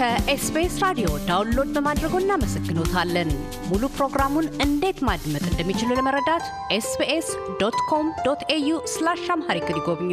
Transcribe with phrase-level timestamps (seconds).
[0.00, 3.30] ከ SBS ራዲዮ download በማድረጎ እናመሰግኖታለን።
[3.70, 6.44] ሙሉ ፕሮግራሙን እንዴት ማድመጥ እንደሚችሉ ለመረዳት
[6.76, 7.26] SBS
[7.60, 10.12] dot com dot au slash Amharic ይጎብኙ።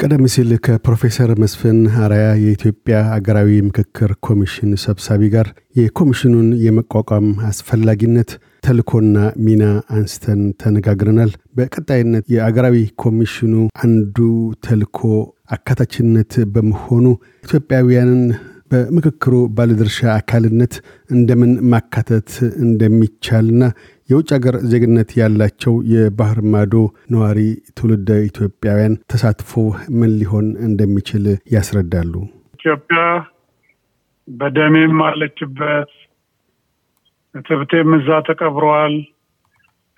[0.00, 8.32] ቀደም ሲል ከፕሮፌሰር መስፍን አራያ የኢትዮጵያ አገራዊ ምክክር ኮሚሽን ሰብሳቢ ጋር የኮሚሽኑን የመቋቋም አስፈላጊነት
[8.64, 9.64] ተልኮና ሚና
[9.96, 13.54] አንስተን ተነጋግረናል። በቀጣይነት የአገራዊ ኮሚሽኑ
[13.84, 14.18] አንዱ
[14.66, 15.00] ተልኮ
[15.48, 17.06] አካታችነት በመሆኑ
[17.44, 18.22] ኢትዮጵያውያንን
[18.70, 20.74] በምክክሩ ባለድርሻ አካልነት
[21.10, 22.30] እንደምን ማካተት
[22.64, 23.64] እንደሚቻልና
[24.08, 26.74] የውጭ ሀገር ዜግነት ያላቸው የባህር ማዶ
[27.12, 27.40] ነዋሪ
[27.76, 29.52] ትውልደ ኢትዮጵያውያን ተሳትፎ
[29.98, 32.14] ምን ሊሆን እንደሚችል ያስረዳሉ።
[32.58, 33.02] ኢትዮጵያ
[34.28, 35.90] በደሜም አለችበት፣
[37.34, 38.96] እትብቴም እዛ ተቀብረዋል።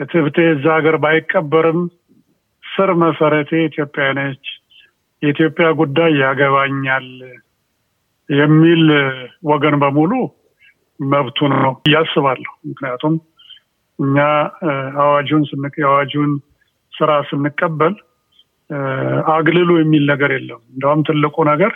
[0.01, 1.81] እትብቴ እዛ ሀገር ባይቀበርም
[2.65, 4.45] ስር መሰረቴ ኢትዮጵያ ነች።
[5.23, 7.07] የኢትዮጵያ ጉዳይ ያገባኛል
[8.29, 8.83] የሚል
[9.51, 10.13] ወገን በሙሉ
[11.01, 13.15] መብቱ ነው እያስባለሁ። ምክንያቱም
[13.99, 14.17] እኛ
[15.03, 16.33] አዋጁን ስንቅ የአዋጁን
[16.93, 17.95] ስራ ስንቀበል
[19.35, 21.73] አግልሉ የሚል ነገር የለም። እንደውም ትልቁ ነገር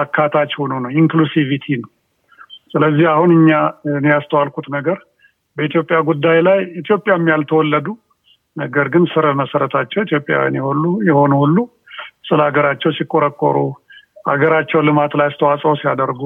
[0.00, 1.90] አካታች ሆኖ ነው፣ inclusivity ነው።
[2.74, 3.50] ስለዚህ አሁን እኛ
[3.92, 4.98] እኔ ያስተዋልኩት ነገር
[5.56, 7.86] በኢትዮጵያ ጉዳይ ላይ ኢትዮጵያም ያልተወለዱ
[8.56, 10.56] ነገር ግን ስረ መሰረታቸው ኢትዮጵያውያን
[11.08, 11.56] የሆኑ ሁሉ
[12.28, 13.56] ስለ ሀገራቸው ሲቆረቆሩ
[14.28, 16.22] ሀገራቸው ልማት ላይ አስተዋጽኦ ሲያደርጉ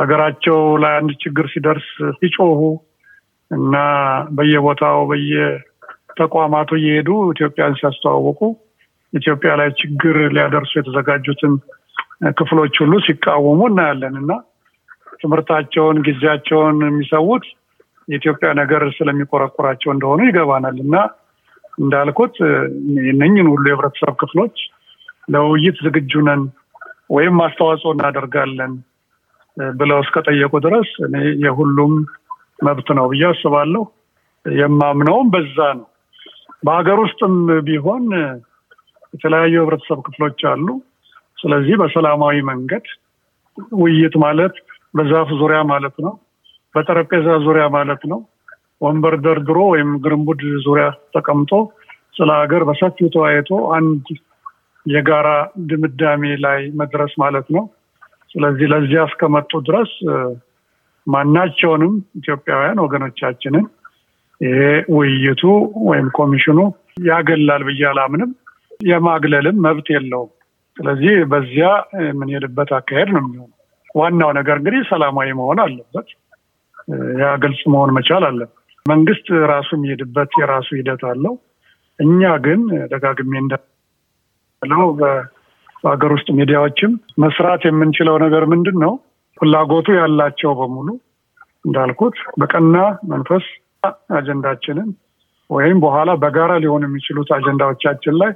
[0.00, 1.86] ሀገራቸው ላይ አንድ ችግር ሲደርስ
[2.18, 2.60] ሲጮሁ
[3.50, 3.76] እና
[4.36, 8.40] በየቦታው በየተቋማቱ እየሄዱ ኢትዮጵያን ሲያስተዋውቁ
[9.12, 11.52] ኢትዮጵያ ላይ ችግር ሊያደርሱ የተዘጋጁትን
[12.38, 14.32] ክፍሎች ሁሉ ሲቃወሙ እናያለን እና
[15.20, 17.46] ትምህርታቸውን፣ ጊዜያቸውን የሚሰዉት
[18.08, 20.96] የኢትዮጵያ ነገር ስለሚቆረቁራቸው እንደሆኑ ይገባናል እና
[21.78, 22.36] እንዳልኩት
[23.12, 24.56] እነኝን ሁሉ የህብረተሰብ ክፍሎች
[25.28, 26.42] ለውይይት ዝግጁ ነን
[27.10, 28.72] ወይም አስተዋጽኦ እናደርጋለን
[29.74, 31.92] ብለው እስከጠየቁ ድረስ እኔ የሁሉም
[32.64, 33.82] መብት ነው ብዬ አስባለሁ።
[34.46, 35.86] የማምነውም በዛ ነው።
[36.62, 37.34] በሀገር ውስጥም
[37.66, 38.04] ቢሆን
[39.14, 40.66] የተለያዩ ህብረተሰብ ክፍሎች አሉ።
[41.38, 42.86] ስለዚህ በሰላማዊ መንገድ
[43.78, 44.54] ውይይት ማለት
[44.94, 46.14] በዛፍ ዙሪያ ማለት ነው፣
[46.74, 48.20] በጠረጴዛ ዙሪያ ማለት ነው።
[48.80, 51.52] ወንበር ደርድሮ ወይም ግርንቡድ ዙሪያ ተቀምጦ
[52.14, 54.06] ስለ ሀገር በሰፊው ተወያይቶ አንድ
[54.88, 55.28] የጋራ
[55.70, 57.64] ድምዳሜ ላይ መድረስ ማለት ነው።
[58.30, 59.92] ስለዚህ ለዚያ እስከመጡ ድረስ
[61.06, 63.64] ማናቸውንም ኢትዮጵያውያን ወገኖቻችንን
[64.40, 64.58] ይሄ
[64.96, 65.42] ውይይቱ
[65.88, 66.58] ወይም ኮሚሽኑ
[67.06, 68.30] ያገላል ብዬ አላምንም።
[68.86, 70.32] የማግለልም መብት የለውም።
[70.76, 71.68] ስለዚህ በዚያ
[72.04, 73.54] የምንሄድበት አካሄድ ነው የሚሆነው።
[73.94, 76.08] ዋናው ነገር እንግዲህ ሰላማዊ መሆን አለበት።
[77.20, 78.54] ያ ግልጽ መሆን መቻል አለበት።
[78.86, 81.34] መንግስት ራሱ የሚሄድበት የራሱ ሂደት አለው።
[81.98, 82.60] እኛ ግን
[82.92, 83.32] ደጋግሜ
[84.62, 86.92] እንዳለው በሀገር ውስጥ ሚዲያዎችም
[87.24, 88.92] መስራት የምንችለው ነገር ምንድን ነው?
[89.40, 90.88] ፍላጎቱ ያላቸው በሙሉ
[91.64, 92.76] እንዳልኩት በቀና
[93.12, 93.44] መንፈስ
[94.16, 94.88] አጀንዳችንን
[95.50, 98.32] ወይም በኋላ በጋራ ሊሆኑ የሚችሉት አጀንዳዎቻችን ላይ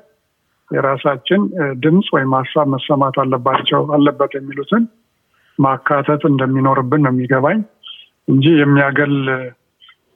[0.71, 1.41] የራሳችን
[1.83, 4.85] ድምፅ ወይም ሀሳብ መሰማት አለባቸው አለበት የሚሉትን
[5.59, 7.59] ማካተት እንደሚኖርብን ነው የሚገባኝ
[8.29, 9.15] እንጂ የሚያገል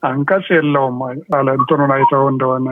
[0.03, 0.97] አንቀጽ የለውም።
[1.37, 2.67] አለ እንትኑን አይተው እንደሆነ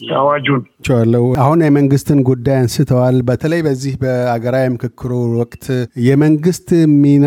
[0.00, 5.10] አዋጁን ቸዋለው አሁን የመንግስትን ጉዳይ አንስተዋል። በተለይ በዚህ በአገራዊ ምክክሩ
[5.40, 5.64] ወቅት
[6.06, 6.68] የመንግስት
[7.02, 7.26] ሚና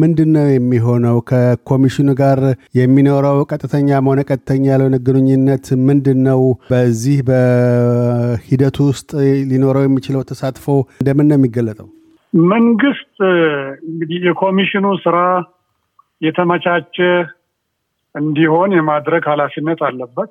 [0.00, 1.16] ምንድን ነው የሚሆነው?
[1.30, 2.40] ከኮሚሽኑ ጋር
[2.80, 6.42] የሚኖረው ቀጥተኛም ሆነ ቀጥተኛ ያልሆነ ግንኙነት ምንድን ነው?
[6.72, 9.10] በዚህ በሂደቱ ውስጥ
[9.50, 10.66] ሊኖረው የሚችለው ተሳትፎ
[11.00, 11.88] እንደምን ነው የሚገለጠው?
[12.52, 13.14] መንግስት
[13.88, 15.18] እንግዲህ የኮሚሽኑ ስራ
[16.22, 16.96] የተመቻቸ
[18.14, 20.30] እንዲሆን የማድረግ ኃላፊነት አለበት።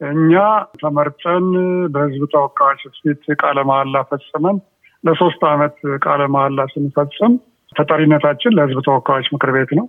[0.00, 0.32] እኛ
[0.80, 1.46] ተመርጠን
[1.94, 4.56] በህዝብ ተወካዮች ፊት ቃለ መሀላ ፈጽመን
[5.04, 7.32] ለሶስት ዓመት ቃለ መሀላ ስንፈጽም
[7.72, 9.86] ተጠሪነታችን ለህዝብ ተወካዮች ምክር ቤት ነው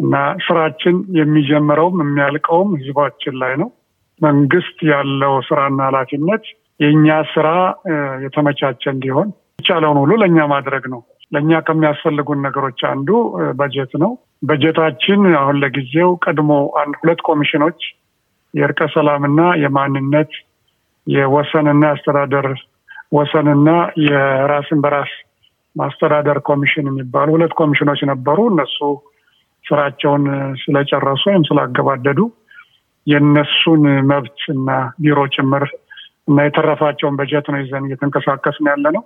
[0.00, 0.14] እና
[0.46, 3.68] ስራችን የሚጀምረውም የሚያልቀውም ህዝባችን ላይ ነው።
[4.20, 6.44] መንግስት ያለው ስራና ኃላፊነት
[6.80, 7.48] የእኛ ስራ
[8.24, 9.28] የተመቻቸ እንዲሆን
[9.58, 11.00] ይቻለውን ሁሉ ለእኛ ማድረግ ነው።
[11.32, 13.10] ለእኛ ከሚያስፈልጉን ነገሮች አንዱ
[13.60, 14.12] በጀት ነው።
[14.48, 16.50] በጀታችን አሁን ለጊዜው ቀድሞ
[16.80, 17.80] አንድ ሁለት ኮሚሽኖች
[18.54, 20.32] የእርቀ ሰላምና የማንነት
[21.06, 22.46] የወሰንና አስተዳደር
[23.12, 23.68] ወሰንና
[24.04, 25.12] የራስን በራስ
[25.76, 28.78] ማስተዳደር ኮሚሽን የሚባሉ ሁለት ኮሚሽኖች ነበሩ። እነሱ
[29.64, 30.24] ስራቸውን
[30.62, 32.20] ስለጨረሱ ወይም ስላገባደዱ
[33.06, 34.70] የነሱን መብት እና
[35.02, 35.64] ቢሮ ጭምር
[36.28, 39.04] እና የተረፋቸውን በጀት ነው ይዘን እየተንቀሳቀስን ያለ ነው።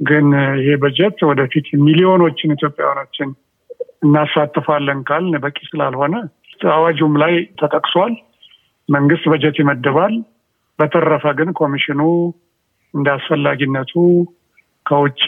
[0.00, 0.28] ግን
[0.60, 3.28] ይሄ በጀት ወደፊት ሚሊዮኖችን ኢትዮጵያውያኖችን
[4.04, 6.14] እናሳትፋለን ካልን በቂ ስላልሆነ
[6.72, 8.14] አዋጁም ላይ ተጠቅሷል።
[8.88, 10.14] መንግስት በጀት ይመድባል።
[10.78, 12.00] በተረፈ ግን ኮሚሽኑ
[12.94, 13.92] እንደ አስፈላጊነቱ
[14.86, 15.22] ከውጭ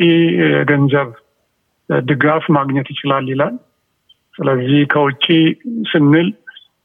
[0.45, 1.11] የገንዘብ
[2.05, 3.55] ድጋፍ ማግኘት ይችላል ይላል።
[4.35, 5.25] ስለዚህ ከውጭ
[5.91, 6.29] ስንል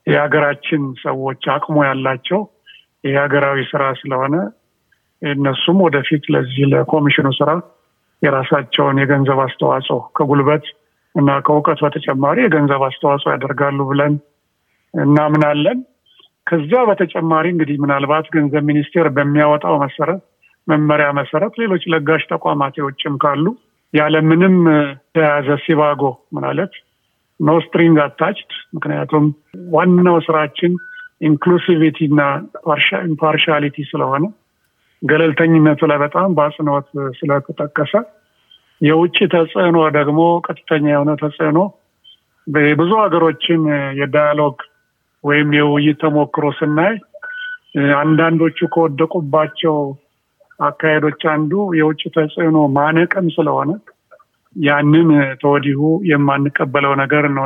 [0.07, 2.41] የሀገራችን ሰዎች አቅሙ ያላቸው
[3.03, 4.35] የሀገራዊ ስራ ስለሆነ
[5.21, 7.49] እነሱም ወደፊት ለዚህ ለኮሚሽኑ ስራ
[8.21, 10.65] የራሳቸውን የገንዘብ አስተዋጽኦ ከጉልበት
[11.15, 14.13] እና ከእውቀት በተጨማሪ የገንዘብ አስተዋጽኦ ያደርጋሉ ብለን
[14.93, 15.79] እናምናለን።
[16.49, 20.21] ከዛ በተጨማሪ እንግዲህ ምናልባት ገንዘብ ሚኒስቴር በሚያወጣው መሰረት
[20.67, 23.45] መመሪያ መሰረት ሌሎች ለጋሽ ተቋማት የውጭም ካሉ
[23.93, 24.55] ያለምንም
[25.15, 26.01] የተያያዘ ሲባጎ
[26.37, 26.73] ማለት
[27.39, 29.25] no string attached። ምክንያቱም
[29.71, 30.71] ዋናው ስራችን
[31.21, 32.21] inclusivity እና
[33.07, 34.25] impartiality ስለሆነ
[35.01, 36.87] ገለልተኝነቱ ላይ በጣም በአጽንኦት
[37.19, 37.93] ስለተጠቀሰ
[38.81, 41.59] የውጭ ተጽዕኖ ደግሞ ቀጥተኛ የሆነ ተጽዕኖ
[42.77, 43.61] ብዙ ሀገሮችን
[43.99, 44.57] የዳያሎግ
[45.23, 46.93] ወይም የውይይት ተሞክሮ ስናይ
[47.99, 49.75] አንዳንዶቹ ከወደቁባቸው
[50.59, 53.71] አካሄዶች አንዱ የውጭ ተጽዕኖ ማነቅም ስለሆነ
[54.55, 55.09] ያንን
[55.41, 57.45] ተወዲሁ የማንቀበለው ነገር ነው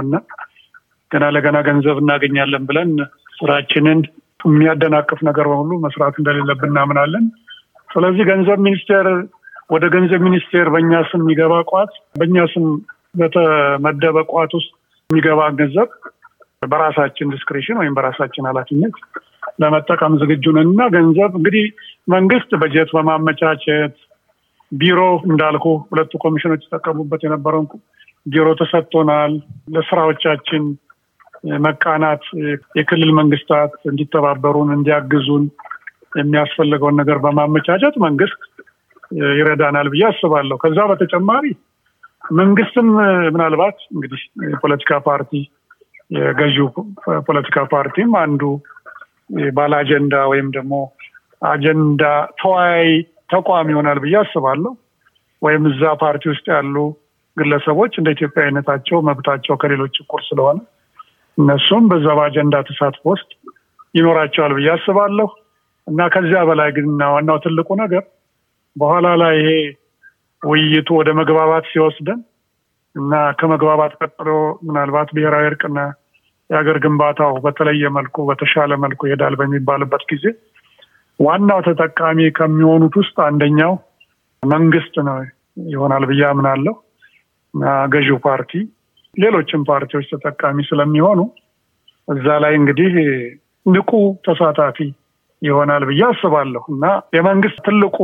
[1.12, 2.92] ገና ለገና ገንዘብ እናገኛለን ብለን
[3.38, 4.00] ስራችንን
[4.46, 7.26] የሚያደናቅፍ ነገር በሁሉ መስራት እንደሌለብን እናምናለን።
[7.90, 9.08] ስለዚህ ገንዘብ ሚኒስቴር
[9.70, 12.66] ወደ ገንዘብ ሚኒስቴር በእኛ ስም የሚገባ ቋት በእኛ ስም
[13.16, 14.72] በተመደበ ቋት ውስጥ
[15.10, 15.90] የሚገባ ገንዘብ
[16.72, 18.96] በራሳችን discretion ወይም በራሳችን ኃላፊነት
[19.62, 21.66] ለመጠቀም ዝግጁ ነን እና ገንዘብ እንግዲህ
[22.08, 23.96] መንግስት በጀት በማመቻቸት
[24.72, 27.68] ቢሮ እንዳልኩ ሁለቱ ኮሚሽኖች የተጠቀሙበት የነበረውን
[28.26, 29.34] ቢሮ ተሰጥቶናል።
[29.76, 30.64] ለስራዎቻችን
[31.66, 32.24] መቃናት
[32.78, 35.46] የክልል መንግስታት እንዲተባበሩን እንዲያግዙን
[36.14, 38.42] የሚያስፈልገውን ነገር በማመቻቸት መንግስት
[39.38, 41.46] ይረዳናል ብዬ አስባለሁ። ከዛ በተጨማሪ
[42.36, 42.88] መንግስትም
[43.34, 44.22] ምናልባት እንግዲህ
[44.52, 45.32] የፖለቲካ ፓርቲ
[46.12, 46.68] የገዢው
[47.28, 48.42] ፖለቲካ ፓርቲም አንዱ
[49.56, 50.74] ባለ አጀንዳ ወይም ደግሞ
[51.42, 52.04] አጀንዳ
[52.40, 52.90] ተወያይ
[53.30, 54.72] ተቋም ይሆናል ብዬ አስባለሁ።
[55.42, 56.76] ወይም እዛ ፓርቲ ውስጥ ያሉ
[57.38, 60.60] ግለሰቦች እንደ ኢትዮጵያዊነታቸው መብታቸው ከሌሎች እኩል ስለሆነ
[61.38, 63.30] እነሱም በዛ በአጀንዳ ተሳትፎ ውስጥ
[63.96, 65.28] ይኖራቸዋል ብዬ አስባለሁ
[65.88, 68.04] እና ከዚያ በላይ ግን ዋናው ትልቁ ነገር
[68.76, 69.50] በኋላ ላይ ይሄ
[70.42, 72.20] ውይይቱ ወደ መግባባት ሲወስደን
[72.96, 74.30] እና ከመግባባት ቀጥሎ
[74.68, 75.80] ምናልባት ብሔራዊ እርቅና
[76.50, 80.26] የሀገር ግንባታው በተለየ መልኩ በተሻለ መልኩ ይሄዳል በሚባልበት ጊዜ
[81.20, 83.74] ዋናው ተጠቃሚ ከሚሆኑት ውስጥ አንደኛው
[84.44, 85.18] መንግስት ነው
[85.72, 86.74] ይሆናል ብዬ አምናለሁ።
[87.54, 87.64] እና
[87.94, 88.52] ገዢው ፓርቲ
[89.16, 91.20] ሌሎችም ፓርቲዎች ተጠቃሚ ስለሚሆኑ
[92.08, 92.94] እዛ ላይ እንግዲህ
[93.66, 93.92] ንቁ
[94.26, 94.78] ተሳታፊ
[95.42, 96.86] ይሆናል ብዬ አስባለሁ። እና
[97.18, 97.98] የመንግስት ትልቁ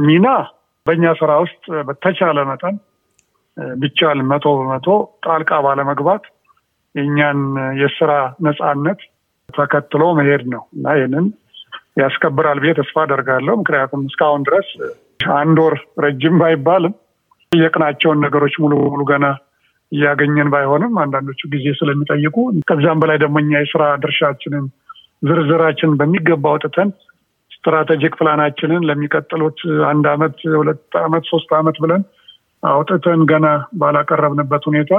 [0.00, 0.26] ሚና
[0.86, 2.76] በእኛ ስራ ውስጥ በተቻለ መጠን
[3.80, 4.86] ቢቻል መቶ በመቶ
[5.26, 6.24] ጣልቃ ባለመግባት
[6.94, 7.40] የእኛን
[7.80, 8.10] የስራ
[8.46, 9.00] ነፃነት
[9.48, 11.26] ተከትሎ መሄድ ነው እና ይህንን
[12.00, 14.68] ያስከብራል ብዬ ተስፋ አደርጋለሁ። ምክንያቱም እስካሁን ድረስ
[15.36, 15.74] አንድ ወር
[16.04, 16.94] ረጅም ባይባልም
[17.52, 19.26] የቅናቸውን ነገሮች ሙሉ በሙሉ ገና
[19.92, 22.36] እያገኘን ባይሆንም አንዳንዶቹ ጊዜ ስለሚጠይቁ
[22.68, 24.64] ከዛም በላይ ደግሞ እኛ የስራ ድርሻችንን
[25.22, 26.88] ዝርዝራችንን በሚገባ አውጥተን
[27.56, 29.58] strategic plan ኣችንን ለሚቀጥሉት
[29.90, 32.02] አንድ አመት፣ ሁለት አመት፣ ሶስት አመት ብለን
[32.64, 33.46] አውጥተን ገና
[33.80, 34.92] ባላቀረብንበት ሁኔታ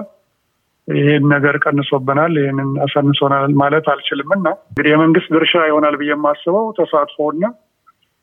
[0.88, 7.44] ይሄን ነገር ቀንሶብናል፣ ይህንን አሳንሶናል ማለት አልችልም እና እንግዲህ የመንግስት ድርሻ ይሆናል ብዬ የማስበው ተሳትፎና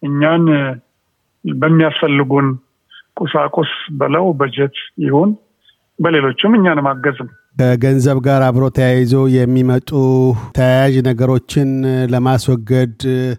[0.02, 0.44] እኛን
[1.44, 2.48] በሚያስፈልጉን
[3.20, 5.30] ቁሳቁስ በለው በጀት ይሁን
[5.98, 9.90] በሌሎችም እኛን ማገዝ ነው። ከገንዘብ ጋር አብሮ ተያይዞ የሚመጡ
[10.56, 11.68] ተያያዥ ነገሮችን
[12.12, 12.94] ለማስወገድ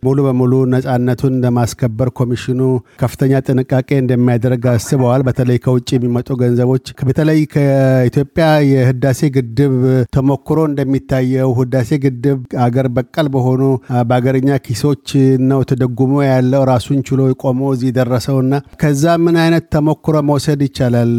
[0.05, 2.59] ሙሉ በሙሉ ነፃነቱን ለማስከበር ኮሚሽኑ
[3.01, 9.75] ከፍተኛ ጥንቃቄ እንደሚያደርግ አስበዋል። በተለይ ከውጭ የሚመጡ ገንዘቦች በተለይ ከኢትዮጵያ የህዳሴ ግድብ
[10.15, 13.61] ተሞክሮ እንደሚታየው ህዳሴ ግድብ አገር በቀል በሆኑ
[14.09, 15.07] በአገርኛ ኪሶች
[15.49, 21.13] ነው ተደጉሞ ያለው ራሱን ችሎ ቆሞ እዚህ ደረሰውና ከዛ ምን አይነት ተሞክሮ መውሰድ ይቻላል?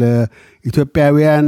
[0.65, 1.47] ኢትዮጵያውያን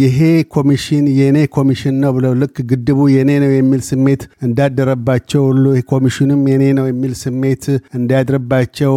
[0.00, 0.18] ይሄ
[0.54, 6.64] ኮሚሽን የኔ ኮሚሽን ነው ብለው ልክ ግድቡ የኔ ነው የሚል ስሜት እንዳደረባቸው ሁሉ ኮሚሽኑም የኔ
[6.78, 7.64] ነው የሚል ስሜት
[7.98, 8.94] እንዲያድርባቸው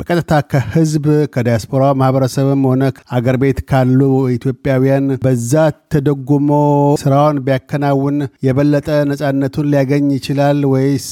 [0.00, 2.82] በቀጥታ ከህዝብ ከዲያስፖራ ማህበረሰብም ሆነ
[3.16, 4.00] አገር ቤት ካሉ
[4.36, 5.52] ኢትዮጵያውያን በዛ
[5.94, 6.50] ተደጉሞ
[7.02, 11.08] ስራውን ቢያከናውን የበለጠ ነፃነቱን ሊያገኝ ይችላል ወይስ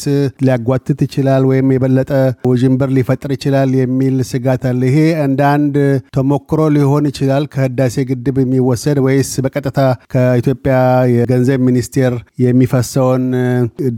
[0.46, 2.12] ሊያጓትት ይችላል ወይም የበለጠ
[2.50, 5.76] ውዥንብር ሊፈጥር ይችላል የሚል ስጋት አለ። ይሄ እንደ አንድ
[6.16, 7.44] ተሞክሮ ሊሆን ይችላል
[7.88, 9.80] ከህዳሴ ግድብ የሚወሰድ ወይስ በቀጥታ
[10.12, 10.74] ከኢትዮጵያ
[11.12, 13.24] የገንዘብ ሚኒስቴር የሚፈሰውን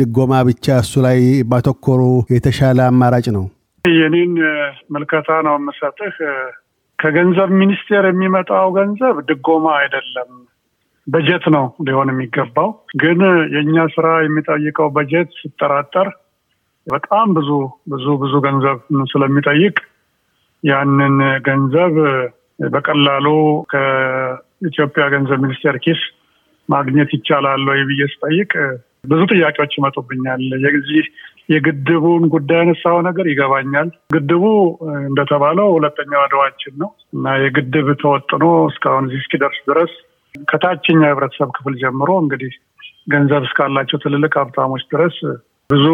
[0.01, 1.19] ድጎማ ብቻ እሱ ላይ
[1.53, 2.03] ማተኮሩ
[2.35, 3.45] የተሻለ አማራጭ ነው?
[3.85, 4.35] የኔን
[4.95, 6.17] መልከታ ነው የምሰጥህ።
[6.99, 10.31] ከገንዘብ ሚኒስቴር የሚመጣው ገንዘብ ድጎማ አይደለም፣
[11.07, 12.71] በጀት ነው ሊሆን የሚገባው።
[13.03, 13.21] ግን
[13.55, 16.09] የእኛ ስራ የሚጠይቀው በጀት ሲጠራጠር
[16.87, 17.51] በጣም ብዙ
[17.93, 18.79] ብዙ ብዙ ገንዘብ
[19.13, 19.77] ስለሚጠይቅ
[20.63, 21.17] ያንን
[21.47, 21.95] ገንዘብ
[22.61, 23.27] በቀላሉ
[23.73, 26.01] ከኢትዮጵያ ገንዘብ ሚኒስቴር ኪስ
[26.69, 28.53] ማግኘት ይቻላል ወይ ብዬ ስጠይቅ
[29.05, 31.05] ብዙ ጥያቄዎች ይመጡብኛል። የዚህ
[31.55, 34.45] የግድቡን ጉዳይ ያነሳው ነገር ይገባኛል። ግድቡ
[35.03, 39.93] እንደተባለው ሁለተኛው አድዋችን ነው እና የግድብ ተወጥኖ እስካሁን እዚህ እስኪደርስ ድረስ
[40.45, 42.53] ከታችኛው የህብረተሰብ ክፍል ጀምሮ እንግዲህ
[43.13, 45.17] ገንዘብ እስካላቸው ትልልቅ ሀብታሞች ድረስ
[45.71, 45.87] ብዙ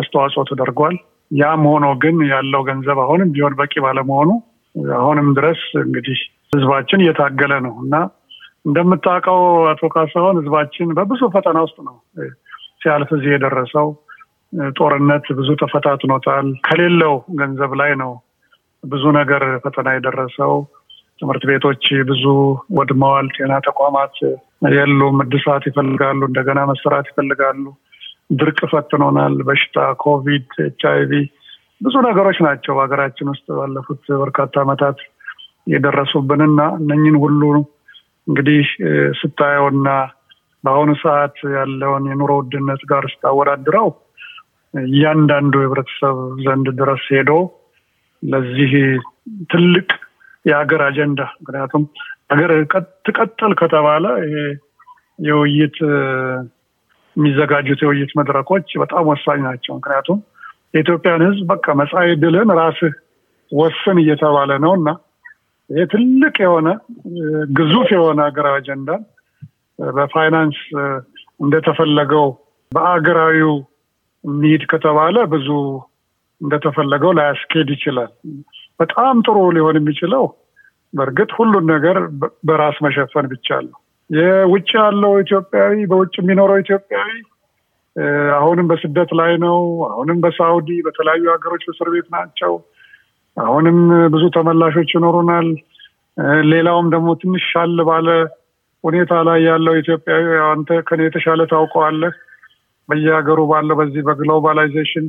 [0.00, 0.96] አስተዋጽኦ ተደርጓል።
[1.30, 4.30] ያም ሆኖ ግን ያለው ገንዘብ አሁንም ቢሆን በቂ ባለመሆኑ
[4.96, 6.18] አሁንም ድረስ እንግዲህ
[6.52, 7.94] ህዝባችን እየታገለ ነው እና
[8.66, 9.40] እንደምታውቀው
[9.70, 11.96] አቶ ካሳሁን ህዝባችን በብዙ ፈተና ውስጥ ነው
[12.80, 13.88] ሲያልፍ እዚህ የደረሰው።
[14.78, 18.12] ጦርነት ብዙ ተፈታትኖታል። ከሌለው ገንዘብ ላይ ነው
[18.84, 20.52] ብዙ ነገር ፈተና የደረሰው።
[21.20, 22.24] ትምህርት ቤቶች ብዙ
[22.78, 24.14] ወድመዋል። ጤና ተቋማት
[24.74, 27.64] የሉም። እድሳት ይፈልጋሉ። እንደገና መሰራት ይፈልጋሉ።
[28.34, 31.22] ድርቅ ፈትኖናል። በሽታ፣ ኮቪድ፣ ኤች አይ ቪ
[31.84, 34.98] ብዙ ነገሮች ናቸው በሀገራችን ውስጥ ባለፉት በርካታ ዓመታት
[35.66, 37.42] የደረሱብንና እነኝን ሁሉ
[38.26, 38.66] እንግዲህ
[39.20, 39.88] ስታየውና
[40.64, 43.88] በአሁኑ ሰዓት ያለውን የኑሮ ውድነት ጋር ስታወዳድረው
[44.74, 47.32] እያንዳንዱ የህብረተሰብ ዘንድ ድረስ ሄዶ
[48.22, 48.72] ለዚህ
[49.52, 49.88] ትልቅ
[50.44, 51.82] የሀገር አጀንዳ ምክንያቱም
[52.32, 52.50] ሀገር
[53.06, 54.04] ትቀጥል ከተባለ
[55.18, 55.76] የውይይት
[57.16, 60.18] የሚዘጋጁት የውይይት መድረኮች በጣም ወሳኝ ናቸው። ምክንያቱም
[60.74, 62.94] የኢትዮጵያን ህዝብ በቃ መጻኢ ድልን ራስህ
[63.52, 64.88] ወስን እየተባለ ነው እና
[65.70, 66.68] ይህ ትልቅ የሆነ
[67.58, 69.02] ግዙፍ የሆነ ሀገራዊ አጀንዳን
[69.78, 70.58] በፋይናንስ
[71.40, 72.26] እንደተፈለገው
[72.72, 73.54] በአገራዊው
[74.24, 75.48] እንሂድ ከተባለ ብዙ
[76.40, 78.10] እንደተፈለገው ላያስኬድ ይችላል።
[78.80, 80.24] በጣም ጥሩ ሊሆን የሚችለው
[80.94, 81.96] በእርግጥ ሁሉን ነገር
[82.48, 83.78] በራስ መሸፈን ብቻ ነው።
[84.10, 87.10] የውጭ ያለው ኢትዮጵያዊ በውጭ የሚኖረው ኢትዮጵያዊ
[88.36, 89.58] አሁንም በስደት ላይ ነው።
[89.88, 92.52] አሁንም በሳውዲ በተለያዩ ሀገሮች በእስር ቤት ናቸው።
[93.36, 93.78] አሁንም
[94.14, 95.48] ብዙ ተመላሾች ይኖሩናል።
[96.50, 98.08] ሌላውም ደግሞ ትንሽ ሻል ባለ
[98.84, 102.14] ሁኔታ ላይ ያለው ኢትዮጵያዊ አንተ ከኔ የተሻለ ታውቀዋለህ።
[102.88, 105.06] በየሀገሩ ባለው በዚህ በ globalization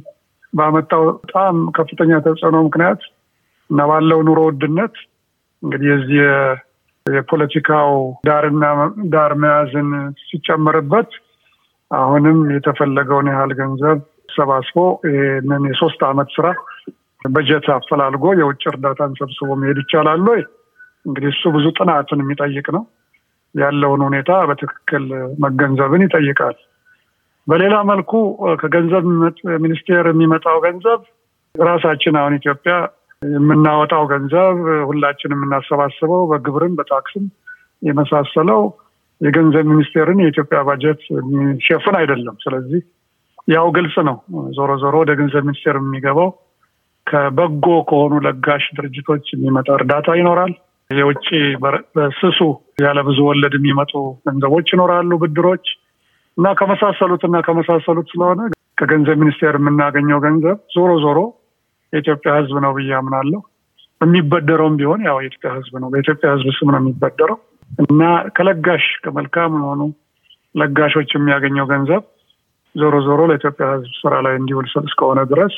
[0.54, 3.02] ባመጣው በጣም ከፍተኛ ተጽዕኖ ምክንያት
[3.70, 4.96] እና ባለው ኑሮ ውድነት
[5.64, 6.22] እንግዲህ የዚህ
[7.06, 7.92] የፖለቲካው
[8.28, 8.66] ዳርና
[9.10, 9.90] ዳር መያዝን
[10.24, 11.10] ሲጨመርበት
[11.92, 13.98] አሁንም የተፈለገውን ያህል ገንዘብ
[14.36, 14.78] ሰባስቦ
[15.08, 16.48] ይህንን የሶስት አመት ስራ
[17.26, 20.42] በጀት አፈላልጎ የውጭ እርዳታን ሰብስቦ መሄድ ይቻላል ወይ?
[21.06, 22.84] እንግዲህ እሱ ብዙ ጥናትን የሚጠይቅ ነው።
[23.56, 25.04] ያለውን ሁኔታ በትክክል
[25.40, 26.58] መገንዘብን ይጠይቃል።
[27.48, 28.12] በሌላ መልኩ
[28.62, 29.04] ከገንዘብ
[29.64, 31.02] ሚኒስቴር የሚመጣው ገንዘብ
[31.56, 32.74] ራሳችን አሁን ኢትዮጵያ
[33.22, 34.56] የምናወጣው ገንዘብ
[34.90, 37.26] ሁላችን የምናሰባስበው በግብርም በታክስም
[37.82, 38.62] የመሳሰለው
[39.22, 42.82] የገንዘብ ሚኒስቴርን የኢትዮጵያ ባጀት የሚሸፍን አይደለም። ስለዚህ
[43.48, 44.18] ያው ግልጽ ነው።
[44.58, 46.30] ዞሮ ዞሮ ወደ ገንዘብ ሚኒስቴር የሚገባው
[47.08, 50.54] ከበጎ ከሆኑ ለጋሽ ድርጅቶች የሚመጣ እርዳታ ይኖራል።
[50.90, 51.28] የውጭ
[51.96, 52.40] በስሱ
[52.82, 53.94] ያለ ብዙ ወለድ የሚመጡ
[54.26, 55.66] ገንዘቦች ይኖራሉ፣ ብድሮች
[56.38, 58.42] እና ከመሳሰሉት እና ከመሳሰሉት ስለሆነ
[58.78, 61.20] ከገንዘብ ሚኒስቴር የምናገኘው ገንዘብ ዞሮ ዞሮ
[61.94, 63.42] የኢትዮጵያ ሕዝብ ነው ብዬ አምናለሁ።
[64.02, 67.38] የሚበደረውም ቢሆን ያው የኢትዮጵያ ሕዝብ ነው፣ በኢትዮጵያ ሕዝብ ስም ነው የሚበደረው
[67.84, 68.02] እና
[68.36, 69.82] ከለጋሽ ከመልካም የሆኑ
[70.56, 72.04] ለጋሾች የሚያገኘው ገንዘብ
[72.76, 75.54] ዞሮ ዞሮ ለኢትዮጵያ ሕዝብ ስራ ላይ እንዲውል እስከሆነ ድረስ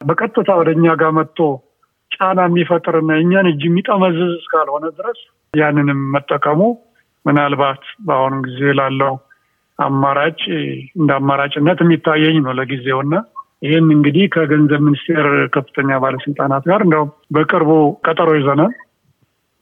[0.00, 1.38] በቀጥታ ወደ እኛ ጋር መጥቶ
[2.10, 5.20] ጫና የሚፈጥርና የእኛን እጅ የሚጠመዝዝ እስካልሆነ ድረስ
[5.54, 6.60] ያንንም መጠቀሙ
[7.24, 9.14] ምናልባት በአሁኑ ጊዜ ላለው
[9.78, 10.40] አማራጭ
[10.98, 13.14] እንደ አማራጭነት የሚታየኝ ነው ለጊዜውና
[13.62, 17.70] ይህን እንግዲህ ከገንዘብ ሚኒስቴር ከፍተኛ ባለስልጣናት ጋር እንደውም በቅርቡ
[18.06, 18.72] ቀጠሮ ይዘናል።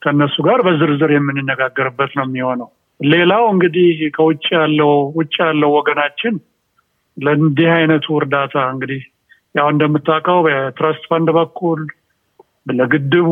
[0.02, 2.68] ከእነሱ ጋር በዝርዝር የምንነጋገርበት ነው የሚሆነው።
[3.00, 6.34] ሌላው እንግዲህ ከውጭ ያለው ውጭ ያለው ወገናችን
[7.16, 9.02] ለእንዲህ አይነቱ እርዳታ እንግዲህ
[9.54, 11.80] ያው እንደምታውቀው በትረስት ፈንድ በኩል
[12.72, 13.28] ለግድቡ፣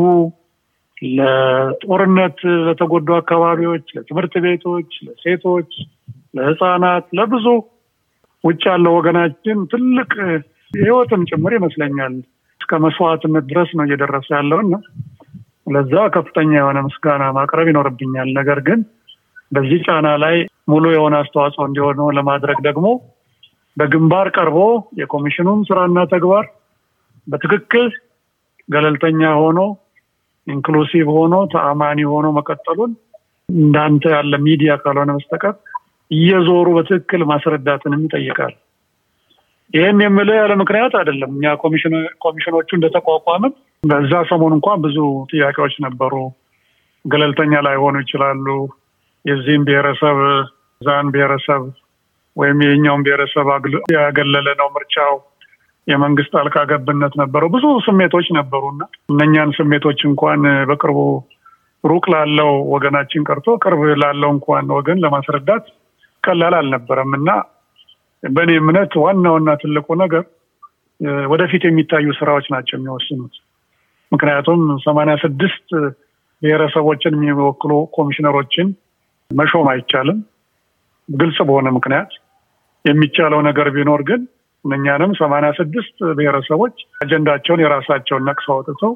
[1.15, 5.71] ለጦርነት ለተጎዱ አካባቢዎች፣ ለትምህርት ቤቶች፣ ለሴቶች፣
[6.37, 7.47] ለህፃናት፣ ለብዙ
[8.45, 10.11] ውጭ ያለው ወገናችን ትልቅ
[10.73, 12.15] ህይወትም ጭምር ይመስለኛል
[12.61, 14.75] እስከ መስዋዕትነት ድረስ ነው እየደረሰ ያለው እና
[15.69, 18.81] ለዛ ከፍተኛ የሆነ ምስጋና ማቅረብ ይኖርብኛል። ነገር ግን
[19.53, 20.37] በዚህ ጫና ላይ
[20.69, 22.87] ሙሉ የሆነ አስተዋጽኦ እንዲሆነ ለማድረግ ደግሞ
[23.77, 24.59] በግንባር ቀርቦ
[25.01, 26.45] የኮሚሽኑን ስራና ተግባር
[27.27, 27.87] በትክክል
[28.69, 29.59] ገለልተኛ ሆኖ
[30.47, 32.93] inclusive ሆኖ ተአማኒ ሆኖ መቀጠሉን
[33.49, 35.55] እንዳንተ ያለ ሚዲያ ካልሆነ በስተቀር
[36.11, 38.55] እየዞሩ በትክክል ማስረዳትንም ይጠይቃል።
[39.75, 41.47] ይህን የምልህ ያለ ምክንያት አይደለም። እኛ
[42.25, 44.99] ኮሚሽኖቹ እንደተቋቋምን በዛ ሰሞን እንኳን ብዙ
[45.33, 46.15] ጥያቄዎች ነበሩ።
[47.05, 48.47] ገለልተኛ ላይሆኑ ይችላሉ።
[49.25, 50.19] የዚህም ብሔረሰብ
[50.81, 51.63] ዛን ብሔረሰብ
[52.37, 53.47] ወይም የኛውን ብሔረሰብ
[53.97, 55.15] ያገለለ ነው ምርጫው
[55.87, 58.83] የመንግስት ጣልቃ ገብነት ነበረው። ብዙ ስሜቶች ነበሩና
[59.13, 60.99] እነኛን ስሜቶች እንኳን በቅርቡ
[61.85, 65.67] ሩቅ ላለው ወገናችን ቀርቶ ቅርብ ላለው እንኳን ወገን ለማስረዳት
[66.25, 67.29] ቀላል አልነበረም እና
[68.23, 70.25] በእኔ እምነት ዋናውና ትልቁ ነገር
[71.31, 73.35] ወደፊት የሚታዩ ስራዎች ናቸው የሚወስኑት።
[74.13, 75.69] ምክንያቱም ሰማንያ ስድስት
[76.43, 78.69] ብሔረሰቦችን የሚወክሉ ኮሚሽነሮችን
[79.31, 80.19] መሾም አይቻልም።
[81.09, 82.11] ግልጽ በሆነ ምክንያት
[82.85, 84.21] የሚቻለው ነገር ቢኖር ግን
[84.65, 88.93] እነኛንም ሰማንያ ስድስት ብሔረሰቦች አጀንዳቸውን የራሳቸውን ነቅሰው አውጥተው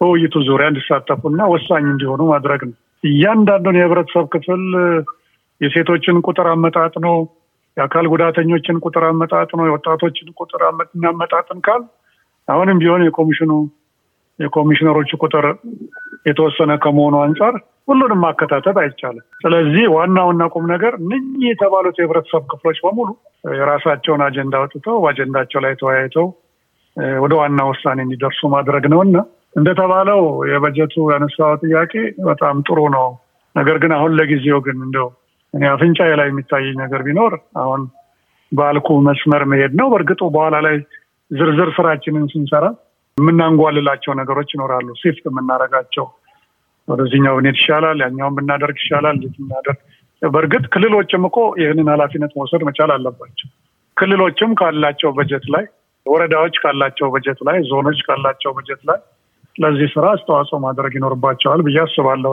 [0.00, 4.62] በውይይቱ ዙሪያ እንዲሳተፉና ወሳኝ እንዲሆኑ ማድረግ ነው። እያንዳንዱን የህብረተሰብ ክፍል
[5.60, 7.16] የሴቶችን ቁጥር አመጣጥ ነው፣
[7.76, 10.62] የአካል ጉዳተኞችን ቁጥር አመጣጥ ነው፣ የወጣቶችን ቁጥር
[10.96, 11.82] እናመጣጥን ካል
[12.48, 13.52] አሁንም ቢሆን የኮሚሽኑ
[14.38, 15.46] የኮሚሽነሮቹ ቁጥር
[16.26, 17.54] የተወሰነ ከመሆኑ አንጻር
[17.88, 23.08] ሁሉንም ማከታተት አይቻልም። ስለዚህ ዋናውና ቁም ነገር እነኚህ የተባሉት የህብረተሰብ ክፍሎች በሙሉ
[23.54, 26.26] የራሳቸውን አጀንዳ አውጥተው በአጀንዳቸው ላይ ተወያይተው
[27.22, 29.16] ወደ ዋና ውሳኔ እንዲደርሱ ማድረግ ነው እና
[29.56, 31.92] እንደተባለው የበጀቱ ያነሳው ጥያቄ
[32.24, 33.08] በጣም ጥሩ ነው።
[33.56, 35.08] ነገር ግን አሁን ለጊዜው ግን እንደው
[35.54, 37.82] እኔ አፍንጫዬ ላይ የሚታየኝ ነገር ቢኖር አሁን
[38.52, 40.76] ባልኩ መስመር መሄድ ነው። በእርግጡ በኋላ ላይ
[41.30, 42.66] ዝርዝር ስራችንን ስንሰራ
[43.16, 46.06] የምናንጓልላቸው ነገሮች ይኖራሉ። ሲፍት የምናደርጋቸው
[46.88, 49.80] ወደዚህኛው ብንሄድ ይሻላል፣ ያኛውን ብናደርግ ይሻላል፣ ብናደርግ።
[50.22, 53.48] በእርግጥ ክልሎችም እኮ ይህንን ኃላፊነት መውሰድ መቻል አለባቸው።
[53.96, 55.64] ክልሎችም ካላቸው በጀት ላይ፣
[56.06, 58.98] ወረዳዎች ካላቸው በጀት ላይ፣ ዞኖች ካላቸው በጀት ላይ
[59.56, 62.32] ለዚህ ስራ አስተዋጽኦ ማድረግ ይኖርባቸዋል ብዬ አስባለሁ።